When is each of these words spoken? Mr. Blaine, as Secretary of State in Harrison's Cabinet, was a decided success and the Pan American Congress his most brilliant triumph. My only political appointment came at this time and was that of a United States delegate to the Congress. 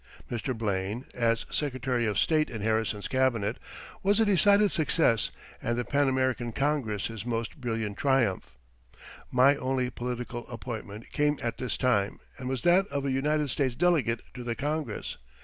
Mr. 0.31 0.57
Blaine, 0.57 1.05
as 1.13 1.45
Secretary 1.51 2.07
of 2.07 2.17
State 2.17 2.49
in 2.49 2.63
Harrison's 2.63 3.07
Cabinet, 3.07 3.59
was 4.01 4.19
a 4.19 4.25
decided 4.25 4.71
success 4.71 5.29
and 5.61 5.77
the 5.77 5.85
Pan 5.85 6.09
American 6.09 6.53
Congress 6.53 7.05
his 7.05 7.23
most 7.23 7.61
brilliant 7.61 7.99
triumph. 7.99 8.57
My 9.29 9.55
only 9.57 9.91
political 9.91 10.47
appointment 10.47 11.11
came 11.11 11.37
at 11.43 11.57
this 11.57 11.77
time 11.77 12.19
and 12.39 12.49
was 12.49 12.63
that 12.63 12.87
of 12.87 13.05
a 13.05 13.11
United 13.11 13.51
States 13.51 13.75
delegate 13.75 14.21
to 14.33 14.43
the 14.43 14.55
Congress. 14.55 15.17